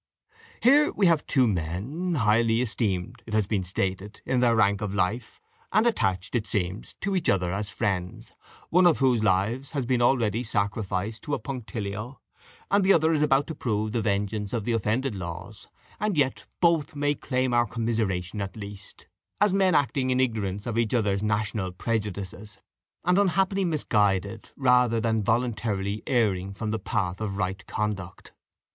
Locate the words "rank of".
4.55-4.95